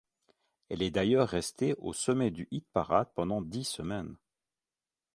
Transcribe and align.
Elle 0.69 0.81
est 0.81 0.89
d'ailleurs 0.89 1.29
restée 1.29 1.75
au 1.77 1.93
sommet 1.93 2.31
du 2.31 2.47
hit-parade 2.49 3.09
pendant 3.13 3.39
dix 3.39 3.65
semaines. 3.65 4.15